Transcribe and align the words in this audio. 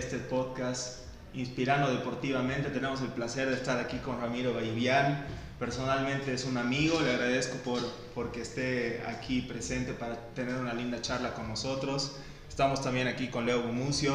este 0.00 0.16
podcast 0.16 1.00
Inspirando 1.34 1.90
Deportivamente. 1.92 2.70
Tenemos 2.70 3.02
el 3.02 3.08
placer 3.08 3.50
de 3.50 3.54
estar 3.54 3.78
aquí 3.78 3.98
con 3.98 4.18
Ramiro 4.18 4.54
Vallivian. 4.54 5.26
Personalmente 5.58 6.32
es 6.32 6.46
un 6.46 6.56
amigo, 6.56 7.02
le 7.02 7.12
agradezco 7.12 7.58
por 7.58 7.82
porque 8.14 8.40
esté 8.40 9.02
aquí 9.06 9.42
presente 9.42 9.92
para 9.92 10.16
tener 10.34 10.54
una 10.54 10.72
linda 10.72 11.02
charla 11.02 11.34
con 11.34 11.48
nosotros. 11.48 12.16
Estamos 12.48 12.82
también 12.82 13.08
aquí 13.08 13.28
con 13.28 13.44
Leo 13.44 13.62
Gumucio, 13.62 14.14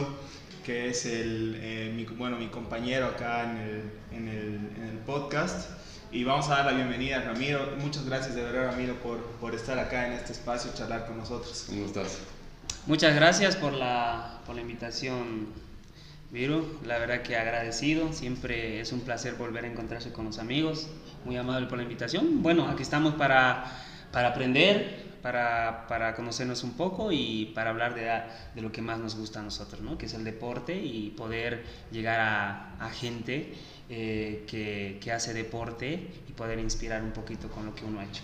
que 0.66 0.90
es 0.90 1.06
el, 1.06 1.60
eh, 1.62 1.94
mi, 1.96 2.06
bueno, 2.06 2.38
mi 2.38 2.48
compañero 2.48 3.06
acá 3.06 3.44
en 3.44 3.58
el, 3.58 3.82
en, 4.12 4.28
el, 4.28 4.56
en 4.78 4.90
el, 4.90 4.98
podcast. 5.06 5.70
Y 6.12 6.24
vamos 6.24 6.48
a 6.50 6.56
dar 6.56 6.66
la 6.66 6.72
bienvenida 6.72 7.18
a 7.18 7.22
Ramiro. 7.22 7.76
Muchas 7.80 8.06
gracias 8.08 8.34
de 8.34 8.42
verdad, 8.42 8.72
Ramiro, 8.72 8.96
por, 8.96 9.20
por 9.40 9.54
estar 9.54 9.78
acá 9.78 10.08
en 10.08 10.14
este 10.14 10.32
espacio, 10.32 10.72
charlar 10.74 11.06
con 11.06 11.20
nosotros. 11.20 11.66
¿Cómo 11.70 11.86
estás? 11.86 12.18
Muchas 12.88 13.16
gracias 13.16 13.56
por 13.56 13.74
la, 13.74 14.42
por 14.46 14.56
la 14.56 14.62
invitación, 14.62 15.48
Viro. 16.36 16.66
La 16.86 16.98
verdad 16.98 17.22
que 17.22 17.38
agradecido. 17.38 18.12
Siempre 18.12 18.82
es 18.82 18.92
un 18.92 19.00
placer 19.00 19.36
volver 19.36 19.64
a 19.64 19.68
encontrarse 19.70 20.12
con 20.12 20.26
los 20.26 20.38
amigos. 20.38 20.90
Muy 21.24 21.38
amable 21.38 21.68
por 21.68 21.78
la 21.78 21.84
invitación. 21.84 22.44
Bueno, 22.44 22.68
aquí 22.68 22.84
estamos 22.84 23.14
para, 23.14 23.72
para 24.12 24.28
aprender, 24.28 25.16
para, 25.22 25.88
para, 25.88 26.14
conocernos 26.14 26.66
un 26.66 26.74
poco 26.74 27.14
y 27.14 27.54
para 27.56 27.70
hablar 27.70 27.96
de, 27.96 28.22
de, 28.54 28.62
lo 28.62 28.70
que 28.70 28.82
más 28.82 29.00
nos 29.00 29.16
gusta 29.16 29.40
a 29.40 29.44
nosotros, 29.44 29.80
¿no? 29.80 29.98
que 29.98 30.08
es 30.08 30.14
el 30.14 30.26
deporte 30.26 30.76
y 30.76 31.12
poder 31.12 31.64
llegar 31.90 32.20
a, 32.20 32.76
a 32.80 32.90
gente 32.90 33.54
eh, 33.90 34.44
que, 34.46 35.00
que, 35.02 35.12
hace 35.14 35.34
deporte 35.34 36.12
y 36.28 36.34
poder 36.34 36.60
inspirar 36.60 37.02
un 37.02 37.12
poquito 37.12 37.50
con 37.50 37.66
lo 37.66 37.74
que 37.74 37.86
uno 37.86 38.02
ha 38.02 38.04
hecho. 38.04 38.24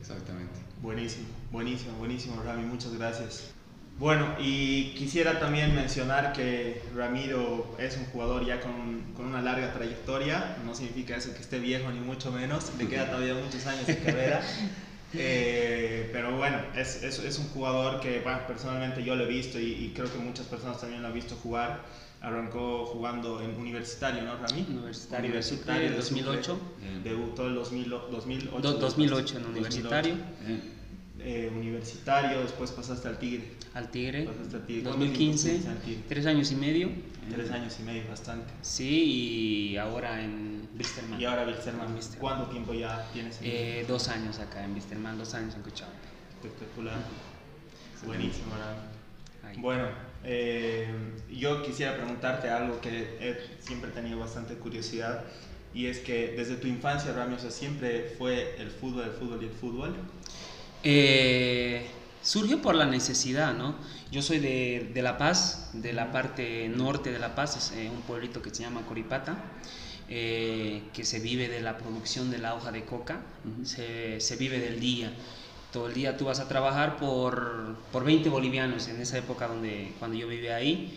Exactamente. 0.00 0.58
Buenísimo, 0.80 1.26
buenísimo, 1.52 1.98
buenísimo, 1.98 2.42
Rami, 2.42 2.64
muchas 2.64 2.96
gracias. 2.96 3.55
Bueno, 3.98 4.34
y 4.38 4.92
quisiera 4.94 5.40
también 5.40 5.74
mencionar 5.74 6.34
que 6.34 6.82
Ramiro 6.94 7.74
es 7.78 7.96
un 7.96 8.04
jugador 8.06 8.44
ya 8.44 8.60
con, 8.60 9.00
con, 9.16 9.26
una 9.26 9.40
larga 9.40 9.72
trayectoria, 9.72 10.58
no 10.66 10.74
significa 10.74 11.16
eso 11.16 11.32
que 11.32 11.40
esté 11.40 11.58
viejo 11.58 11.90
ni 11.90 12.00
mucho 12.00 12.30
menos, 12.30 12.72
le 12.78 12.88
queda 12.88 13.06
todavía 13.06 13.34
muchos 13.34 13.66
años 13.66 13.86
de 13.86 13.98
carrera. 13.98 14.42
Eh, 15.18 16.10
pero 16.12 16.36
bueno, 16.36 16.58
es, 16.74 17.02
es, 17.02 17.20
es, 17.20 17.38
un 17.38 17.46
jugador 17.48 18.00
que 18.00 18.20
bueno, 18.20 18.40
personalmente 18.46 19.02
yo 19.02 19.14
lo 19.14 19.24
he 19.24 19.28
visto 19.28 19.58
y, 19.58 19.72
y, 19.72 19.92
creo 19.94 20.12
que 20.12 20.18
muchas 20.18 20.46
personas 20.46 20.78
también 20.80 21.00
lo 21.00 21.08
han 21.08 21.14
visto 21.14 21.36
jugar. 21.36 21.84
Arrancó 22.20 22.84
jugando 22.86 23.40
en 23.40 23.54
universitario, 23.54 24.22
¿no, 24.22 24.36
Rami? 24.36 24.66
Universitario, 24.68 25.26
universitario 25.26 25.88
en 25.88 25.96
2008. 25.96 26.60
Debutó 27.04 27.46
en 27.46 27.54
2000, 27.54 27.90
2008. 28.10 28.60
Do, 28.60 28.72
2008 28.78 29.38
en 29.38 29.46
universitario. 29.46 30.14
2008. 30.14 30.75
Eh, 31.28 31.50
universitario, 31.52 32.40
después 32.40 32.70
pasaste 32.70 33.08
al 33.08 33.18
Tigre. 33.18 33.50
Al 33.74 33.90
Tigre. 33.90 34.26
Pasaste 34.26 34.56
al 34.58 34.64
Tigre. 34.64 34.82
2015, 34.84 35.60
tres 36.08 36.24
años 36.24 36.52
y 36.52 36.54
medio. 36.54 36.88
Tres 37.28 37.50
años 37.50 37.76
y 37.80 37.82
medio, 37.82 38.08
bastante. 38.08 38.52
Sí, 38.62 39.72
y 39.72 39.76
ahora 39.76 40.22
en 40.22 40.68
Wisterman. 40.78 41.20
Y 41.20 41.24
ahora 41.24 41.44
Wisterman. 41.44 41.98
¿Cuánto 42.20 42.48
tiempo 42.48 42.74
ya 42.74 43.08
tienes? 43.12 43.40
En 43.40 43.46
eh, 43.46 43.84
dos 43.88 44.06
años 44.06 44.38
acá 44.38 44.64
en 44.64 44.74
Wisterman, 44.74 45.18
dos 45.18 45.34
años 45.34 45.56
en 45.56 45.62
Cochabamba. 45.62 45.98
Espectacular. 46.36 46.94
Buenísimo, 48.04 48.52
¿verdad? 48.52 49.56
Bueno, 49.58 49.88
eh, 50.22 50.86
yo 51.28 51.60
quisiera 51.64 51.96
preguntarte 51.96 52.50
algo 52.50 52.80
que 52.80 53.16
he 53.18 53.64
siempre 53.66 53.90
tenido 53.90 54.20
bastante 54.20 54.54
curiosidad 54.54 55.24
y 55.74 55.86
es 55.86 55.98
que 55.98 56.34
desde 56.36 56.54
tu 56.54 56.68
infancia, 56.68 57.12
Rami, 57.12 57.34
o 57.34 57.38
sea, 57.40 57.50
siempre 57.50 58.14
fue 58.16 58.54
el 58.60 58.70
fútbol, 58.70 59.06
el 59.06 59.10
fútbol 59.10 59.42
y 59.42 59.46
el 59.46 59.52
fútbol. 59.52 59.96
Eh, 60.82 61.86
surge 62.22 62.56
por 62.56 62.74
la 62.74 62.86
necesidad, 62.86 63.54
¿no? 63.54 63.74
Yo 64.10 64.22
soy 64.22 64.38
de, 64.38 64.90
de, 64.94 65.02
La 65.02 65.18
Paz, 65.18 65.70
de 65.74 65.92
la 65.92 66.12
parte 66.12 66.68
norte 66.68 67.10
de 67.12 67.18
La 67.18 67.34
Paz, 67.34 67.56
es 67.56 67.72
eh, 67.76 67.90
un 67.90 68.02
pueblito 68.02 68.40
que 68.42 68.54
se 68.54 68.62
llama 68.62 68.82
Coripata, 68.82 69.36
eh, 70.08 70.82
que 70.92 71.04
se 71.04 71.18
vive 71.18 71.48
de 71.48 71.60
la 71.60 71.78
producción 71.78 72.30
de 72.30 72.38
la 72.38 72.54
hoja 72.54 72.70
de 72.70 72.84
coca, 72.84 73.20
uh 73.44 73.62
-huh. 73.62 73.64
se, 73.64 74.20
se, 74.20 74.36
vive 74.36 74.60
del 74.60 74.78
día. 74.78 75.12
Todo 75.72 75.88
el 75.88 75.94
día 75.94 76.16
tú 76.16 76.26
vas 76.26 76.38
a 76.40 76.48
trabajar 76.48 76.96
por, 76.98 77.76
por 77.92 78.04
20 78.04 78.28
bolivianos 78.28 78.86
en 78.88 79.00
esa 79.00 79.18
época 79.18 79.48
donde, 79.48 79.92
cuando 79.98 80.16
yo 80.16 80.28
vivía 80.28 80.56
ahí, 80.56 80.96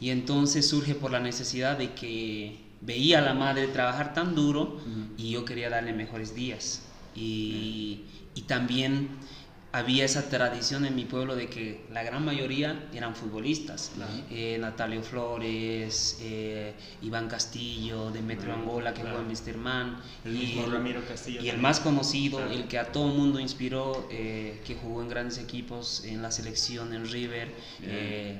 y 0.00 0.10
entonces 0.10 0.68
surge 0.68 0.94
por 0.94 1.10
la 1.10 1.20
necesidad 1.20 1.76
de 1.78 1.92
que 1.92 2.58
veía 2.80 3.18
a 3.18 3.22
la 3.22 3.34
madre 3.34 3.66
trabajar 3.68 4.14
tan 4.14 4.34
duro 4.34 4.62
uh 4.62 4.78
-huh. 4.78 5.08
y 5.18 5.30
yo 5.30 5.44
quería 5.44 5.68
darle 5.70 5.92
mejores 5.92 6.34
días. 6.34 6.82
Y, 7.14 8.04
y 8.36 8.42
también 8.42 9.08
había 9.72 10.04
esa 10.04 10.28
tradición 10.30 10.86
en 10.86 10.94
mi 10.94 11.04
pueblo 11.04 11.36
de 11.36 11.48
que 11.48 11.84
la 11.92 12.02
gran 12.02 12.24
mayoría 12.24 12.88
eran 12.94 13.14
futbolistas. 13.14 13.92
Claro. 13.94 14.12
Eh, 14.30 14.56
Natalio 14.58 15.02
Flores, 15.02 16.18
eh, 16.22 16.74
Iván 17.02 17.28
Castillo, 17.28 18.10
Demetrio 18.10 18.54
Claro, 18.54 18.60
Angola, 18.62 18.94
que 18.94 19.02
claro. 19.02 19.18
jugó 19.18 19.30
en 19.30 19.54
Mr. 19.54 19.58
Man. 19.58 20.00
El 20.24 20.32
mismo 20.32 20.66
Ramiro 20.66 21.02
Castillo 21.06 21.42
Y 21.42 21.50
el 21.50 21.58
más 21.58 21.80
conocido, 21.80 22.42
el 22.46 22.68
que 22.68 22.78
a 22.78 22.90
todo 22.90 23.10
el 23.10 23.18
mundo 23.18 23.38
inspiró, 23.38 24.08
eh, 24.10 24.62
que 24.64 24.76
jugó 24.76 25.02
en 25.02 25.08
grandes 25.08 25.36
equipos, 25.38 26.04
en 26.04 26.22
la 26.22 26.30
selección, 26.30 26.94
en 26.94 27.06
River, 27.10 27.52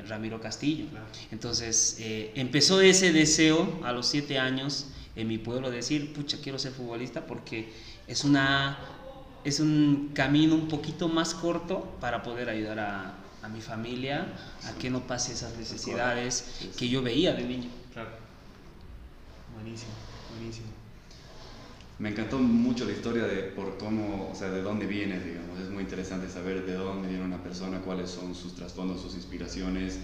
Ramiro 0.09 0.41
Castillo. 0.41 0.87
Entonces 1.31 1.99
empezó 2.35 2.81
ese 2.81 3.13
deseo 3.13 3.81
a 3.83 3.93
los 3.93 4.07
siete 4.07 4.39
años 4.39 4.87
en 5.17 5.29
mi 5.29 5.39
pueblo 5.39 5.71
de 5.71 5.77
decir, 5.77 6.13
pucha, 6.13 6.39
quiero 6.43 6.59
ser 6.59 6.73
futbolista 6.73 7.27
porque 7.27 7.73
es 8.07 8.25
una 8.25 8.79
es 9.47 9.61
un 9.61 10.11
camino 10.13 10.55
un 10.55 10.69
poquito 10.69 11.09
más 11.09 11.33
corto 11.35 11.97
para 12.01 12.23
poder 12.23 12.49
ayudar 12.51 12.79
a, 12.81 13.15
a 13.43 13.49
mi 13.49 13.61
familia 13.61 14.27
a 14.65 14.73
que 14.79 14.91
no 14.91 15.07
pase 15.07 15.33
esas 15.33 15.57
necesidades 15.57 16.35
Sí, 16.59 16.69
sí. 16.73 16.79
que 16.79 16.89
yo 16.89 17.01
veía 17.03 17.33
de 17.33 17.45
niño. 17.45 17.71
Claro. 17.93 18.11
Buenísimo, 19.55 19.93
buenísimo. 20.37 20.67
Me 21.99 22.11
encantó 22.11 22.39
mucho 22.39 22.85
la 22.85 22.93
historia 22.93 23.25
de 23.25 23.45
por 23.45 23.79
cómo, 23.79 24.29
o 24.31 24.35
sea, 24.35 24.51
de 24.51 24.61
dónde 24.63 24.87
vienes, 24.87 25.25
digamos. 25.25 25.59
Es 25.61 25.71
muy 25.71 25.85
interesante 25.85 26.29
saber 26.29 26.67
de 26.67 26.75
dónde 26.75 27.09
viene 27.09 27.25
una 27.25 27.43
persona, 27.43 27.79
cuáles 27.81 28.11
son 28.11 28.35
sus 28.35 28.55
trasfondos, 28.55 29.01
sus 29.01 29.15
inspiraciones, 29.15 29.99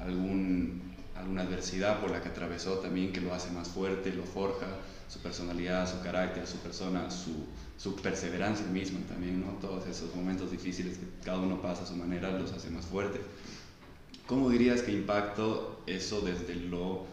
algún, 0.00 0.82
alguna 1.18 1.42
adversidad 1.42 2.00
por 2.00 2.10
la 2.10 2.22
que 2.22 2.28
atravesó 2.28 2.78
también 2.78 3.12
que 3.12 3.20
lo 3.20 3.34
hace 3.34 3.50
más 3.50 3.68
fuerte, 3.68 4.12
lo 4.12 4.24
forja, 4.24 4.66
su 5.08 5.20
personalidad, 5.20 5.90
su 5.90 6.02
carácter, 6.02 6.46
su 6.46 6.58
persona, 6.58 7.10
su, 7.10 7.32
su 7.78 7.96
perseverancia 7.96 8.66
misma 8.66 9.00
también, 9.08 9.40
¿no? 9.40 9.52
Todos 9.60 9.86
esos 9.86 10.14
momentos 10.14 10.50
difíciles 10.50 10.98
que 10.98 11.06
cada 11.24 11.38
uno 11.38 11.60
pasa 11.62 11.84
a 11.84 11.86
su 11.86 11.96
manera 11.96 12.30
los 12.30 12.52
hace 12.52 12.70
más 12.70 12.86
fuertes. 12.86 13.20
¿Cómo 14.26 14.50
dirías 14.50 14.82
que 14.82 14.92
impactó 14.92 15.82
eso 15.86 16.20
desde 16.20 16.56
lo 16.56 17.06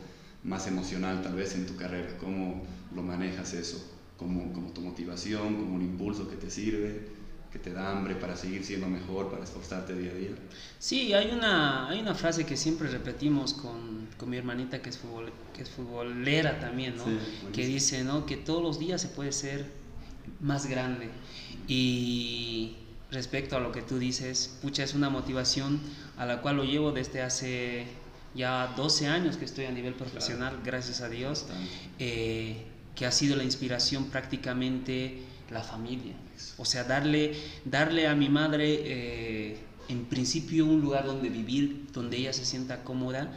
más 0.44 0.68
emocional 0.68 1.22
tal 1.22 1.36
vez 1.36 1.54
en 1.56 1.68
tu 1.68 1.76
carrera? 1.76 2.18
¿Cómo 2.20 2.64
lo 2.96 3.04
manejas 3.04 3.54
eso? 3.54 3.92
Como, 4.18 4.52
como 4.54 4.72
tu 4.72 4.82
motivación, 4.82 5.56
como 5.56 5.76
un 5.76 5.82
impulso 5.82 6.30
que 6.30 6.36
te 6.36 6.50
sirve, 6.50 7.08
que 7.54 7.60
te 7.60 7.72
da 7.72 7.92
hambre 7.92 8.16
para 8.16 8.36
seguir 8.36 8.66
siendo 8.66 8.88
mejor, 8.88 9.30
para 9.30 9.44
esforzarte 9.44 9.94
día 9.94 10.10
a 10.10 10.16
día. 10.16 10.32
Sí, 10.80 11.14
hay 11.14 11.30
una, 11.30 11.88
hay 11.88 12.00
una 12.00 12.16
frase 12.16 12.48
que 12.48 12.58
siempre 12.58 12.90
repetimos 12.90 13.54
con, 13.54 14.08
con 14.18 14.32
mi 14.32 14.38
hermanita 14.38 14.82
que 14.82 14.90
es, 14.90 14.98
futbol, 14.98 15.32
que 15.54 15.62
es 15.62 15.70
futbolera 15.70 16.60
también, 16.60 16.98
¿no? 16.98 17.06
Sí, 17.06 17.20
que 17.54 17.68
dice 17.68 18.04
¿no? 18.04 18.26
que 18.26 18.38
todos 18.38 18.64
los 18.64 18.80
días 18.80 19.02
se 19.02 19.08
puede 19.08 19.32
ser 19.32 19.68
más 20.40 20.66
grande. 20.66 21.10
Y 21.68 22.78
respecto 23.12 23.56
a 23.56 23.60
lo 23.60 23.72
que 23.72 23.84
tú 23.84 24.00
dices, 24.00 24.58
pucha, 24.64 24.84
es 24.84 24.96
una 24.96 25.12
motivación 25.12 25.80
a 26.18 26.26
la 26.26 26.42
cual 26.42 26.58
lo 26.58 26.64
llevo 26.64 26.92
desde 26.92 27.22
hace 27.22 27.86
ya 28.34 28.74
12 28.76 29.08
años 29.10 29.38
que 29.38 29.46
estoy 29.46 29.66
a 29.66 29.72
nivel 29.72 29.94
profesional, 29.94 30.60
gracias 30.66 31.02
a 31.02 31.10
Dios, 31.10 31.46
eh, 32.00 32.66
que 32.96 33.06
ha 33.06 33.12
sido 33.12 33.36
la 33.36 33.44
inspiración 33.44 34.06
prácticamente 34.06 35.22
la 35.50 35.62
familia. 35.62 36.14
O 36.58 36.66
sea, 36.66 36.84
darle, 36.84 37.34
darle 37.66 38.08
a 38.08 38.16
mi 38.16 38.30
madre 38.30 38.82
eh, 38.84 39.58
en 39.90 40.06
principio 40.06 40.66
un 40.66 40.82
lugar 40.82 41.06
donde 41.06 41.30
vivir, 41.30 41.88
donde 41.94 42.18
ella 42.18 42.34
se 42.34 42.46
sienta 42.46 42.84
cómoda 42.84 43.32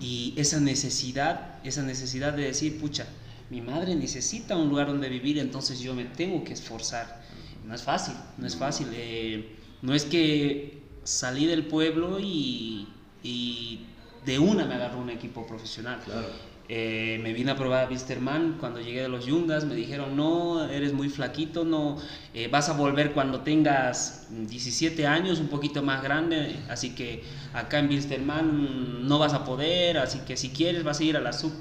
y 0.00 0.34
esa 0.36 0.60
necesidad, 0.60 1.58
esa 1.64 1.82
necesidad 1.82 2.32
de 2.32 2.44
decir, 2.44 2.80
pucha, 2.80 3.06
mi 3.50 3.60
madre 3.60 3.94
necesita 3.94 4.56
un 4.56 4.68
lugar 4.68 4.86
donde 4.86 5.08
vivir, 5.08 5.38
entonces 5.38 5.80
yo 5.80 5.94
me 5.94 6.04
tengo 6.04 6.44
que 6.44 6.52
esforzar. 6.52 7.22
No 7.66 7.74
es 7.74 7.82
fácil, 7.82 8.14
no 8.38 8.46
es 8.46 8.56
fácil. 8.56 8.88
eh, 8.92 9.56
no 9.82 9.94
es 9.94 10.04
que 10.04 10.82
salí 11.04 11.46
del 11.46 11.66
pueblo 11.66 12.20
y, 12.20 12.88
y 13.22 13.80
de 14.24 14.38
una 14.38 14.66
me 14.66 14.74
agarró 14.74 15.00
un 15.00 15.10
equipo 15.10 15.46
profesional. 15.46 16.00
Claro. 16.04 16.49
Eh, 16.72 17.18
me 17.20 17.32
vine 17.32 17.50
a 17.50 17.56
probar 17.56 17.86
a 17.86 17.88
Wisterman 17.88 18.58
cuando 18.60 18.80
llegué 18.80 19.02
de 19.02 19.08
los 19.08 19.26
Yungas, 19.26 19.64
me 19.64 19.74
dijeron, 19.74 20.14
no, 20.14 20.70
eres 20.70 20.92
muy 20.92 21.08
flaquito, 21.08 21.64
no, 21.64 21.96
eh, 22.32 22.46
vas 22.46 22.68
a 22.68 22.74
volver 22.74 23.10
cuando 23.10 23.40
tengas 23.40 24.28
17 24.30 25.04
años, 25.04 25.40
un 25.40 25.48
poquito 25.48 25.82
más 25.82 26.00
grande, 26.00 26.54
así 26.68 26.90
que 26.90 27.24
acá 27.54 27.80
en 27.80 27.88
Wisterman 27.88 29.08
no 29.08 29.18
vas 29.18 29.34
a 29.34 29.44
poder, 29.44 29.98
así 29.98 30.20
que 30.20 30.36
si 30.36 30.50
quieres 30.50 30.84
vas 30.84 31.00
a 31.00 31.02
ir 31.02 31.16
a 31.16 31.20
la 31.20 31.32
sub 31.32 31.52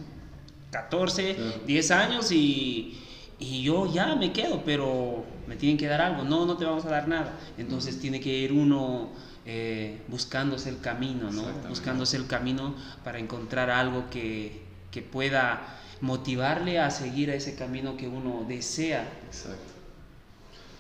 14, 0.70 1.34
Claro. 1.34 1.62
10 1.66 1.90
años 1.90 2.32
y, 2.32 2.96
y 3.40 3.64
yo 3.64 3.92
ya 3.92 4.14
me 4.16 4.32
quedo, 4.32 4.62
pero 4.64 5.26
me 5.48 5.56
tienen 5.56 5.80
que 5.80 5.88
dar 5.88 6.02
algo, 6.02 6.24
no, 6.24 6.46
no 6.46 6.56
te 6.56 6.66
vamos 6.66 6.86
a 6.86 6.90
dar 6.90 7.08
nada, 7.08 7.36
entonces 7.58 8.00
tiene 8.00 8.20
que 8.20 8.30
ir 8.30 8.54
uno 8.54 9.10
eh, 9.48 10.02
buscándose 10.08 10.70
el 10.70 10.80
camino, 10.82 11.32
¿no? 11.32 11.46
Buscándose 11.68 12.16
el 12.16 12.28
camino 12.28 12.76
para 13.04 13.18
encontrar 13.18 13.72
algo 13.72 14.08
que, 14.12 14.69
que 14.92 15.02
pueda 15.02 15.80
motivarle 16.02 16.80
a 16.80 16.90
seguir 16.92 17.30
a 17.30 17.36
ese 17.36 17.56
camino 17.56 17.98
que 17.98 18.08
uno 18.08 18.46
desea. 18.48 19.08
Exacto. 19.28 19.74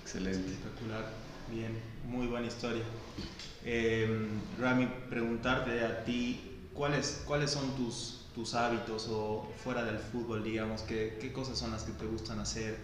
Excelente. 0.03 0.51
Espectacular. 0.51 1.05
Bien, 1.51 1.77
muy 2.05 2.27
buena 2.27 2.47
historia. 2.47 2.83
Eh, 3.63 4.27
Rami, 4.59 4.87
preguntarte 5.09 5.83
a 5.83 6.03
ti, 6.03 6.39
¿cuáles, 6.73 7.23
cuáles 7.27 7.51
son 7.51 7.75
tus, 7.75 8.25
tus 8.33 8.53
hábitos 8.53 9.07
o 9.09 9.51
fuera 9.57 9.83
del 9.83 9.97
fútbol, 9.97 10.43
digamos, 10.43 10.81
qué, 10.83 11.17
qué 11.19 11.33
cosas 11.33 11.57
son 11.57 11.71
las 11.71 11.83
que 11.83 11.91
te 11.91 12.05
gustan 12.05 12.39
hacer? 12.39 12.77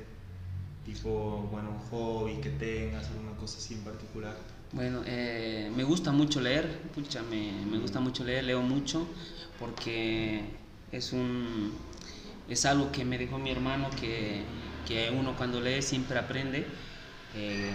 Tipo, 0.85 1.49
bueno, 1.51 1.71
un 1.71 1.79
hobby 1.89 2.35
que 2.41 2.51
tengas, 2.51 3.07
alguna 3.07 3.35
cosa 3.37 3.57
así 3.57 3.73
en 3.73 3.81
particular. 3.81 4.35
Bueno, 4.71 5.01
eh, 5.05 5.71
me 5.75 5.83
gusta 5.83 6.11
mucho 6.11 6.41
leer, 6.41 6.79
pucha, 6.93 7.23
me, 7.23 7.51
me, 7.65 7.79
gusta 7.79 7.99
mucho 7.99 8.23
leer, 8.23 8.43
leo 8.43 8.61
mucho 8.61 9.07
porque 9.57 10.43
es 10.95 11.13
un 11.13 11.73
es 12.49 12.65
algo 12.65 12.91
que 12.91 13.05
me 13.05 13.17
dejó 13.17 13.39
mi 13.39 13.51
hermano 13.51 13.89
que, 13.99 14.41
que 14.87 15.09
uno 15.09 15.35
cuando 15.35 15.61
lee 15.61 15.81
siempre 15.81 16.19
aprende. 16.19 16.65
Eh, 17.35 17.71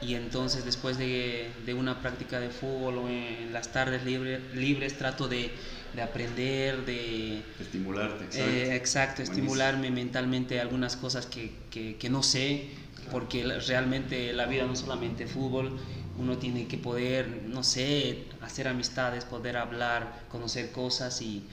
y 0.00 0.16
entonces 0.16 0.64
después 0.64 0.98
de, 0.98 1.52
de, 1.64 1.74
una 1.74 2.00
práctica 2.02 2.40
de 2.40 2.50
fútbol 2.50 2.98
o 2.98 3.08
en 3.08 3.52
las 3.52 3.70
tardes 3.70 4.04
libre, 4.04 4.40
libres 4.52 4.98
trato 4.98 5.28
de, 5.28 5.52
de, 5.94 6.02
aprender, 6.02 6.84
de... 6.84 7.42
Estimularte, 7.60 8.24
exacto. 8.24 8.50
Eh, 8.50 8.76
exacto, 8.76 9.22
estimularme 9.22 9.92
mentalmente 9.92 10.60
algunas 10.60 10.96
cosas 10.96 11.26
que, 11.26 11.52
que, 11.70 11.96
que, 11.96 12.10
no 12.10 12.24
sé, 12.24 12.70
porque 13.12 13.44
realmente 13.44 14.32
la 14.32 14.46
vida 14.46 14.66
no 14.66 14.72
es 14.72 14.80
solamente 14.80 15.28
fútbol, 15.28 15.78
uno 16.18 16.36
tiene 16.36 16.66
que 16.66 16.78
poder, 16.78 17.44
no 17.46 17.62
sé, 17.62 18.24
hacer 18.42 18.68
amistades, 18.68 19.24
poder 19.24 19.56
hablar, 19.56 20.24
conocer 20.30 20.72
cosas 20.72 21.22
y, 21.22 21.44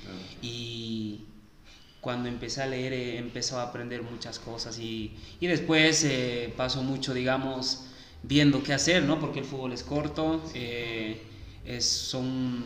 y 0.41 1.25
cuando 2.01 2.29
empecé 2.29 2.61
a 2.61 2.65
leer 2.67 2.93
eh, 2.93 3.17
empezó 3.17 3.59
a 3.59 3.63
aprender 3.63 4.03
muchas 4.03 4.39
cosas 4.39 4.79
y, 4.79 5.13
y 5.39 5.47
después 5.47 6.03
eh, 6.03 6.53
paso 6.55 6.83
mucho, 6.83 7.13
digamos, 7.13 7.85
viendo 8.23 8.63
qué 8.63 8.73
hacer, 8.73 9.03
¿no? 9.03 9.19
Porque 9.19 9.39
el 9.39 9.45
fútbol 9.45 9.73
es 9.73 9.83
corto, 9.83 10.43
eh, 10.53 11.21
es, 11.65 11.85
son 11.85 12.63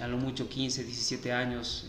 a 0.00 0.06
lo 0.06 0.16
mucho 0.16 0.48
15, 0.48 0.84
17 0.84 1.32
años 1.32 1.86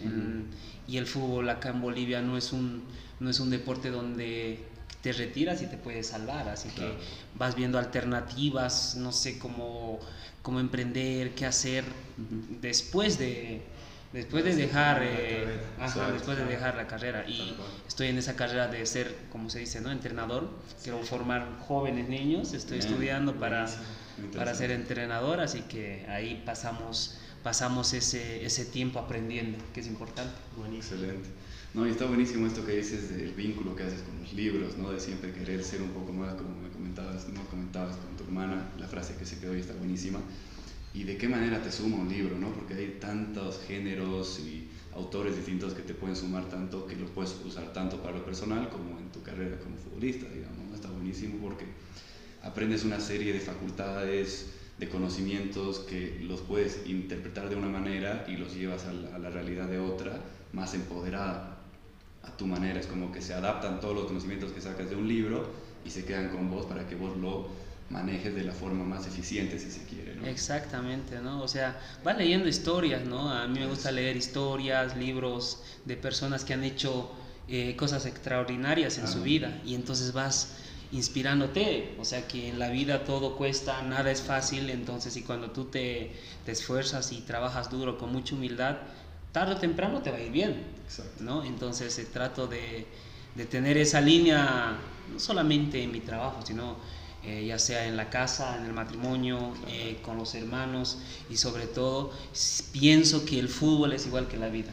y 0.88 0.98
el 0.98 1.06
fútbol 1.06 1.48
acá 1.50 1.70
en 1.70 1.82
Bolivia 1.82 2.22
no 2.22 2.38
es 2.38 2.52
un, 2.52 2.84
no 3.20 3.30
es 3.30 3.40
un 3.40 3.52
deporte 3.52 3.92
donde 3.92 4.60
te 5.02 5.14
retiras 5.14 5.62
y 5.62 5.68
te 5.68 5.78
puedes 5.78 6.08
salvar, 6.08 6.50
así 6.50 6.70
que 6.70 6.94
vas 7.36 7.56
viendo 7.56 7.80
alternativas, 7.80 8.96
no 8.96 9.12
sé 9.12 9.40
cómo, 9.40 10.00
cómo 10.42 10.60
emprender, 10.60 11.34
qué 11.36 11.46
hacer 11.46 11.86
después 12.62 13.18
de 13.18 13.62
después 14.12 14.44
de 14.44 14.56
dejar 14.56 15.02
eh, 15.04 15.60
después 16.12 16.38
de 16.38 16.46
dejar 16.46 16.76
la 16.76 16.88
carrera. 16.88 17.26
Y 17.30 17.56
estoy 17.88 18.08
en 18.08 18.18
esa 18.18 18.36
carrera 18.36 18.68
de 18.68 18.86
ser 18.86 19.16
como 19.32 19.50
se 19.50 19.60
dice 19.60 19.80
no 19.80 19.92
entrenador. 19.92 20.50
Quiero 20.84 21.02
formar 21.04 21.48
jóvenes 21.68 22.10
niños 22.10 22.54
estoy 22.54 22.80
estudiando 22.80 23.36
para 23.36 23.68
para 24.36 24.54
ser 24.54 24.72
entrenador 24.72 25.40
así 25.40 25.62
que 25.62 26.06
ahí 26.10 26.44
pasamos 26.46 27.18
pasamos 27.42 27.94
ese 27.94 28.46
ese 28.46 28.66
tiempo 28.66 29.00
aprendiendo 29.00 29.58
que 29.74 29.80
es 29.80 29.88
importante. 29.88 30.34
Buenísimo. 30.58 31.02
Excelente 31.02 31.30
no 31.74 31.88
y 31.88 31.92
está 31.92 32.06
buenísimo 32.06 32.48
esto 32.48 32.66
que 32.66 32.78
dices 32.78 33.16
del 33.16 33.34
vínculo 33.34 33.76
que 33.76 33.84
haces 33.84 34.02
con 34.02 34.20
los 34.22 34.34
libros 34.34 34.78
no 34.78 34.92
de 34.92 35.00
siempre 35.00 35.32
querer 35.34 35.64
ser 35.64 35.82
un 35.82 35.90
poco 35.90 36.12
más 36.12 36.34
como 36.36 36.50
me 36.62 36.70
comentabas 36.70 37.28
no 37.30 37.44
comentabas 37.46 37.96
con 37.98 38.16
tu 38.18 38.24
hermana 38.24 38.72
la 38.78 38.88
frase 38.88 39.16
que 39.16 39.26
se 39.26 39.40
quedó 39.40 39.56
y 39.56 39.60
está 39.60 39.74
buenísima 39.74 40.20
y 40.94 41.04
de 41.04 41.18
qué 41.18 41.28
manera 41.28 41.62
te 41.62 41.72
suma 41.72 41.98
un 41.98 42.10
libro, 42.10 42.38
¿no? 42.38 42.52
Porque 42.52 42.74
hay 42.74 42.98
tantos 43.00 43.62
géneros 43.68 44.40
y 44.40 44.68
autores 44.96 45.36
distintos 45.36 45.74
que 45.74 45.84
te 45.84 45.94
pueden 45.94 46.16
sumar 46.16 46.50
tanto 46.50 46.88
que 46.88 46.96
los 46.96 47.12
puedes 47.12 47.40
usar 47.46 47.72
tanto 47.74 48.02
para 48.02 48.18
lo 48.18 48.26
personal 48.26 48.70
como 48.70 48.98
en 48.98 49.12
tu 49.12 49.22
carrera 49.22 49.60
como 49.60 49.78
futbolista, 49.78 50.28
digamos. 50.28 50.74
Está 50.74 50.90
buenísimo 50.90 51.38
porque 51.42 51.66
aprendes 52.42 52.84
una 52.84 53.00
serie 53.00 53.34
de 53.34 53.40
facultades, 53.40 54.54
de 54.80 54.90
conocimientos 54.90 55.80
que 55.80 56.20
los 56.24 56.42
puedes 56.42 56.82
interpretar 56.88 57.50
de 57.50 57.56
una 57.56 57.68
manera 57.68 58.26
y 58.28 58.38
los 58.38 58.56
llevas 58.56 58.86
a 58.86 58.94
la 58.94 59.30
realidad 59.30 59.68
de 59.68 59.78
otra, 59.78 60.20
más 60.54 60.74
empoderada 60.74 61.59
a 62.30 62.38
tu 62.38 62.46
manera. 62.46 62.80
Es 62.80 62.88
como 62.88 63.12
que 63.12 63.22
se 63.22 63.34
adaptan 63.34 63.80
todos 63.80 63.96
los 63.96 64.06
conocimientos 64.06 64.52
que 64.52 64.62
sacas 64.62 64.90
de 64.90 64.96
un 64.96 65.08
libro 65.08 65.52
y 65.86 65.90
se 65.90 66.06
quedan 66.06 66.30
con 66.30 66.50
vos 66.50 66.66
para 66.66 66.88
que 66.88 66.96
vos 66.96 67.18
lo 67.18 67.48
manejes 67.90 68.36
de 68.36 68.44
la 68.44 68.54
forma 68.54 68.84
más 68.84 69.08
eficiente, 69.08 69.58
si 69.60 69.72
se 69.72 69.84
quiere. 69.86 70.16
¿no? 70.16 70.28
Exactamente, 70.28 71.20
¿no? 71.20 71.42
O 71.42 71.48
sea, 71.48 71.80
vas 72.04 72.18
leyendo 72.18 72.48
historias, 72.48 73.04
¿no? 73.06 73.32
A 73.32 73.48
mí 73.48 73.60
me 73.60 73.68
gusta 73.68 73.92
leer 73.92 74.16
historias, 74.16 74.96
libros 74.96 75.64
de 75.86 75.98
personas 75.98 76.44
que 76.44 76.54
han 76.54 76.64
hecho 76.64 77.12
eh, 77.48 77.76
cosas 77.76 78.06
extraordinarias 78.06 79.00
en 79.00 79.08
su 79.08 79.24
vida 79.24 79.60
y 79.66 79.74
entonces 79.74 80.14
vas 80.14 80.56
inspirándote, 80.92 81.96
o 82.00 82.06
sea 82.06 82.28
que 82.28 82.50
en 82.50 82.58
la 82.58 82.70
vida 82.70 83.06
todo 83.06 83.36
cuesta, 83.36 83.82
nada 83.84 84.10
es 84.10 84.22
fácil, 84.22 84.70
entonces 84.72 85.16
y 85.18 85.22
cuando 85.22 85.52
tú 85.52 85.66
te, 85.66 86.16
te 86.46 86.52
esfuerzas 86.52 87.12
y 87.12 87.22
trabajas 87.22 87.70
duro 87.70 87.98
con 87.98 88.12
mucha 88.12 88.36
humildad, 88.36 88.78
tarde 89.32 89.54
o 89.54 89.58
temprano 89.58 90.02
te 90.02 90.12
va 90.12 90.18
a 90.18 90.22
ir 90.22 90.32
bien, 90.32 90.64
Exacto. 90.86 91.24
¿no? 91.24 91.44
Entonces 91.44 91.98
eh, 92.00 92.06
trato 92.12 92.48
de, 92.48 92.86
de 93.36 93.46
tener 93.46 93.78
esa 93.78 94.02
línea, 94.02 94.78
no 95.12 95.20
solamente 95.20 95.84
en 95.84 95.92
mi 95.92 96.00
trabajo, 96.00 96.42
sino 96.46 96.78
eh, 97.24 97.46
ya 97.46 97.60
sea 97.60 97.86
en 97.86 97.98
la 97.98 98.10
casa, 98.10 98.58
en 98.58 98.66
el 98.66 98.72
matrimonio, 98.72 99.54
eh, 99.68 100.00
con 100.02 100.16
los 100.18 100.36
hermanos 100.36 101.00
y 101.30 101.36
sobre 101.36 101.68
todo 101.68 102.14
pienso 102.72 103.26
que 103.26 103.40
el 103.40 103.50
fútbol 103.50 103.92
es 103.92 104.08
igual 104.08 104.30
que 104.30 104.38
la 104.38 104.48
vida. 104.48 104.72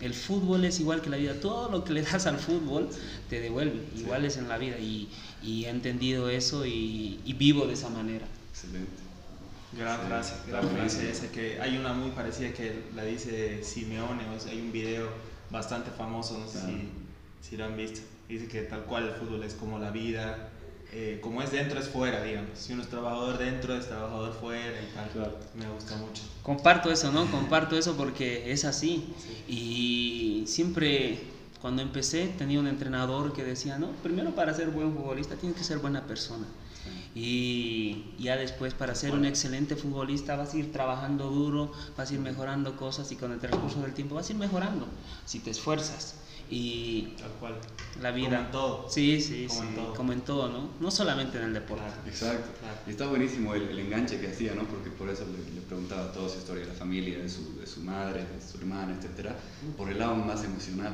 El 0.00 0.14
fútbol 0.14 0.64
es 0.64 0.80
igual 0.80 1.02
que 1.02 1.10
la 1.10 1.18
vida. 1.18 1.38
Todo 1.40 1.70
lo 1.70 1.84
que 1.84 1.92
le 1.92 2.02
das 2.02 2.26
al 2.26 2.38
fútbol 2.38 2.88
te 3.28 3.40
devuelve. 3.40 3.86
Igual 3.96 4.24
es 4.24 4.38
en 4.38 4.48
la 4.48 4.56
vida 4.58 4.78
y, 4.78 5.08
y 5.42 5.66
he 5.66 5.68
entendido 5.68 6.30
eso 6.30 6.64
y, 6.64 7.20
y, 7.24 7.32
vivo 7.34 7.66
de 7.66 7.74
esa 7.74 7.90
manera. 7.90 8.26
Excelente. 8.50 8.90
Gran 9.76 10.00
frase, 10.06 10.34
gran 10.48 10.68
frase 10.68 11.10
esa 11.10 11.30
que 11.32 11.60
hay 11.60 11.76
una 11.76 11.92
muy 11.92 12.10
parecida 12.10 12.52
que 12.52 12.84
la 12.94 13.04
dice 13.04 13.62
Simeone, 13.64 14.22
hay 14.48 14.60
un 14.60 14.72
video 14.72 15.08
bastante 15.50 15.90
famoso, 15.90 16.38
no 16.38 16.48
sé 16.48 16.60
si, 16.60 16.88
si 17.40 17.56
lo 17.56 17.64
han 17.64 17.76
visto. 17.76 18.00
Dice 18.28 18.48
que 18.48 18.62
tal 18.62 18.84
cual 18.84 19.08
el 19.08 19.14
fútbol 19.14 19.42
es 19.42 19.54
como 19.54 19.78
la 19.78 19.90
vida, 19.90 20.50
eh, 20.92 21.18
como 21.20 21.42
es 21.42 21.50
dentro 21.50 21.80
es 21.80 21.88
fuera, 21.88 22.22
digamos. 22.22 22.56
Si 22.56 22.72
uno 22.72 22.82
es 22.82 22.88
trabajador 22.88 23.36
dentro, 23.38 23.74
es 23.74 23.88
trabajador 23.88 24.32
fuera 24.32 24.80
y 24.80 24.94
tal. 24.94 25.10
Claro. 25.10 25.38
Me 25.54 25.68
gusta 25.68 25.96
mucho. 25.96 26.22
Comparto 26.42 26.90
eso, 26.90 27.10
¿no? 27.10 27.28
Comparto 27.30 27.76
eso 27.76 27.96
porque 27.96 28.52
es 28.52 28.64
así. 28.64 29.12
Sí. 29.18 29.44
Y 29.52 30.46
siempre 30.46 31.18
cuando 31.64 31.80
empecé 31.80 32.26
tenía 32.36 32.60
un 32.60 32.66
entrenador 32.66 33.32
que 33.32 33.42
decía, 33.42 33.78
no, 33.78 33.88
primero 34.02 34.34
para 34.34 34.52
ser 34.52 34.68
buen 34.68 34.92
futbolista 34.92 35.34
tienes 35.36 35.56
que 35.56 35.64
ser 35.64 35.78
buena 35.78 36.06
persona. 36.06 36.44
Y 37.14 38.12
ya 38.18 38.36
después 38.36 38.74
para 38.74 38.94
ser 38.94 39.12
un 39.12 39.24
excelente 39.24 39.74
futbolista 39.74 40.36
vas 40.36 40.52
a 40.52 40.58
ir 40.58 40.72
trabajando 40.72 41.30
duro, 41.30 41.72
vas 41.96 42.10
a 42.10 42.12
ir 42.12 42.20
mejorando 42.20 42.76
cosas 42.76 43.10
y 43.12 43.16
con 43.16 43.32
el 43.32 43.38
transcurso 43.38 43.80
del 43.80 43.94
tiempo 43.94 44.14
vas 44.14 44.28
a 44.28 44.32
ir 44.34 44.38
mejorando 44.38 44.86
si 45.24 45.38
te 45.38 45.52
esfuerzas 45.52 46.16
y 46.50 47.14
Tal 47.16 47.30
cual. 47.40 47.54
la 48.02 48.10
vida. 48.10 48.28
Como 48.28 48.40
en 48.42 48.50
todo. 48.50 48.86
Sí, 48.90 49.18
sí, 49.22 49.46
como 49.48 49.60
sí, 49.62 49.66
en 49.66 49.74
todo. 49.74 49.94
como 49.94 50.12
en 50.12 50.20
todo, 50.20 50.48
¿no? 50.50 50.68
No 50.80 50.90
solamente 50.90 51.38
en 51.38 51.44
el 51.44 51.54
deporte. 51.54 51.82
Claro. 51.82 52.02
Exacto. 52.06 52.50
Claro. 52.60 52.76
Y 52.86 52.90
está 52.90 53.06
buenísimo 53.06 53.54
el, 53.54 53.62
el, 53.70 53.78
enganche 53.78 54.20
que 54.20 54.28
hacía, 54.28 54.54
¿no? 54.54 54.64
Porque 54.64 54.90
por 54.90 55.08
eso 55.08 55.24
le, 55.24 55.54
le, 55.54 55.62
preguntaba 55.62 56.12
toda 56.12 56.28
su 56.28 56.40
historia 56.40 56.64
de 56.64 56.72
la 56.72 56.78
familia, 56.78 57.20
de 57.20 57.28
su, 57.30 57.58
de 57.58 57.66
su 57.66 57.80
madre, 57.80 58.20
de 58.20 58.46
su 58.46 58.58
hermana, 58.58 58.94
etcétera, 58.98 59.34
por 59.78 59.88
el 59.88 59.98
lado 59.98 60.16
más 60.16 60.44
emocional. 60.44 60.92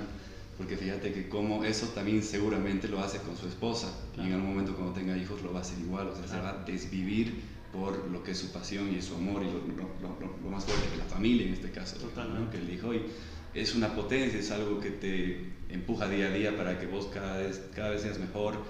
Porque 0.61 0.77
fíjate 0.77 1.11
que 1.15 1.27
como 1.31 1.65
eso 1.65 1.87
también 1.89 2.23
seguramente 2.23 2.87
lo 2.87 3.01
hace 3.01 3.17
con 3.21 3.35
su 3.35 3.49
esposa. 3.49 3.91
Claro. 4.13 4.29
Y 4.29 4.33
en 4.33 4.37
algún 4.37 4.51
momento 4.51 4.77
cuando 4.77 4.93
tenga 4.93 5.17
hijos 5.17 5.41
lo 5.41 5.55
va 5.55 5.61
a 5.61 5.63
hacer 5.63 5.79
igual. 5.79 6.09
O 6.09 6.15
sea, 6.15 6.25
claro. 6.27 6.39
se 6.39 6.45
va 6.45 6.63
a 6.63 6.65
desvivir 6.67 7.41
por 7.73 8.11
lo 8.11 8.23
que 8.23 8.33
es 8.33 8.39
su 8.39 8.53
pasión 8.53 8.95
y 8.95 9.01
su 9.01 9.15
amor 9.15 9.43
y 9.43 9.47
lo, 9.47 9.61
lo, 9.75 10.21
lo, 10.21 10.37
lo 10.43 10.51
más 10.51 10.67
fuerte 10.67 10.87
que 10.91 10.99
la 10.99 11.05
familia 11.05 11.47
en 11.47 11.55
este 11.55 11.71
caso. 11.71 11.97
¿no? 12.15 12.51
Que 12.51 12.59
el 12.59 12.71
hijo 12.71 12.93
y 12.93 13.07
es 13.55 13.75
una 13.75 13.95
potencia, 13.95 14.39
es 14.39 14.51
algo 14.51 14.81
que 14.81 14.91
te 14.91 15.47
empuja 15.71 16.09
día 16.09 16.27
a 16.27 16.31
día 16.31 16.57
para 16.59 16.79
que 16.79 16.87
vos 16.87 17.07
cada 17.07 17.39
vez, 17.39 17.63
cada 17.75 17.89
vez 17.89 18.03
seas 18.03 18.19
mejor, 18.19 18.63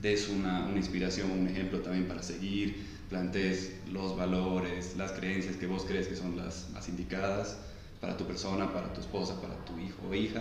des 0.00 0.30
una, 0.30 0.64
una 0.64 0.78
inspiración, 0.78 1.30
un 1.30 1.48
ejemplo 1.48 1.80
también 1.80 2.08
para 2.08 2.22
seguir, 2.22 2.86
plantees 3.10 3.74
los 3.92 4.16
valores, 4.16 4.96
las 4.96 5.12
creencias 5.12 5.56
que 5.56 5.66
vos 5.66 5.84
crees 5.86 6.08
que 6.08 6.16
son 6.16 6.36
las 6.36 6.70
más 6.72 6.88
indicadas 6.88 7.58
para 8.00 8.16
tu 8.16 8.24
persona, 8.24 8.72
para 8.72 8.92
tu 8.92 9.00
esposa, 9.00 9.40
para 9.40 9.54
tu 9.64 9.78
hijo 9.78 10.08
o 10.08 10.14
hija. 10.14 10.40